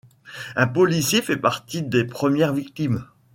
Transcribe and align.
Un 0.55 0.65
policier 0.67 1.21
fait 1.21 1.37
partie 1.37 1.83
des 1.83 2.05
premières 2.05 2.53
victimes. 2.53 3.05